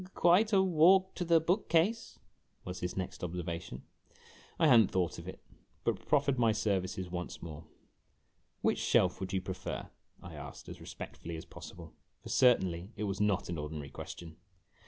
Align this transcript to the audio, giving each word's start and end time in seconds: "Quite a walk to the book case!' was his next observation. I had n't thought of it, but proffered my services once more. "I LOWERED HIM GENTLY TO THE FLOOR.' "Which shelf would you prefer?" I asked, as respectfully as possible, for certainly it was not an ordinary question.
"Quite 0.15 0.51
a 0.51 0.63
walk 0.63 1.13
to 1.13 1.23
the 1.23 1.39
book 1.39 1.69
case!' 1.69 2.17
was 2.65 2.79
his 2.79 2.97
next 2.97 3.23
observation. 3.23 3.83
I 4.57 4.65
had 4.67 4.79
n't 4.79 4.89
thought 4.89 5.19
of 5.19 5.27
it, 5.27 5.43
but 5.83 6.07
proffered 6.07 6.39
my 6.39 6.53
services 6.53 7.07
once 7.11 7.43
more. 7.43 7.51
"I 7.51 7.55
LOWERED 7.55 7.67
HIM 7.67 7.69
GENTLY 7.83 7.93
TO 8.01 8.31
THE 8.31 8.61
FLOOR.' 8.61 8.71
"Which 8.71 8.79
shelf 9.11 9.19
would 9.19 9.33
you 9.33 9.41
prefer?" 9.41 9.89
I 10.23 10.33
asked, 10.33 10.69
as 10.69 10.81
respectfully 10.81 11.35
as 11.35 11.45
possible, 11.45 11.93
for 12.23 12.29
certainly 12.29 12.91
it 12.95 13.03
was 13.03 13.21
not 13.21 13.47
an 13.47 13.59
ordinary 13.59 13.91
question. 13.91 14.37